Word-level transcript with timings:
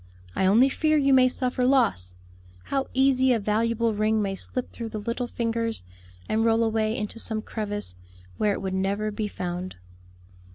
I 0.35 0.47
only 0.47 0.67
fear 0.67 0.97
you 0.97 1.13
may 1.13 1.29
suffer 1.29 1.63
loss. 1.63 2.15
How 2.63 2.87
easy 2.91 3.33
a 3.33 3.39
valuable 3.39 3.93
ring 3.93 4.19
may 4.19 4.33
slip 4.33 4.71
through 4.71 4.89
the 4.89 4.97
little 4.97 5.27
fingers 5.27 5.83
and 6.27 6.43
roll 6.43 6.63
away 6.63 6.97
into 6.97 7.19
some 7.19 7.43
crevice 7.43 7.93
where 8.39 8.53
it 8.53 8.63
would 8.63 8.73
never 8.73 9.11
be 9.11 9.27
found." 9.27 9.75